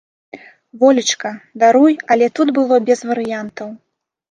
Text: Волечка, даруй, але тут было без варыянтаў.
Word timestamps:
Волечка, 0.79 1.31
даруй, 1.65 1.93
але 2.17 2.25
тут 2.41 2.47
было 2.59 2.75
без 2.91 2.99
варыянтаў. 3.13 3.67